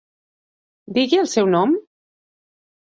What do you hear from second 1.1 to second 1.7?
el seu